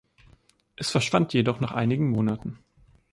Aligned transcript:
Es 0.77 0.89
verschwand 0.89 1.31
jedoch 1.33 1.59
nach 1.59 1.73
einigen 1.73 2.09
Monaten. 2.09 2.57